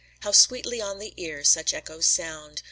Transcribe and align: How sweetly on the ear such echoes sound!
How 0.21 0.31
sweetly 0.31 0.81
on 0.81 0.97
the 0.97 1.13
ear 1.15 1.43
such 1.43 1.75
echoes 1.75 2.07
sound! 2.07 2.59